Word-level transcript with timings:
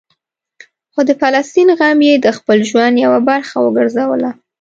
خو 0.93 0.99
د 1.09 1.11
فلسطین 1.21 1.69
غم 1.79 1.99
یې 2.07 2.15
د 2.19 2.27
خپل 2.37 2.57
ژوند 2.69 2.95
یوه 3.05 3.19
برخه 3.29 3.55
وګرځوله. 3.61 4.31